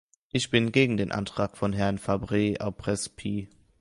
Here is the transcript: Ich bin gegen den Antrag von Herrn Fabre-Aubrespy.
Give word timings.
Ich 0.31 0.49
bin 0.49 0.71
gegen 0.71 0.97
den 0.97 1.11
Antrag 1.11 1.57
von 1.59 1.73
Herrn 1.73 1.99
Fabre-Aubrespy. 1.99 3.49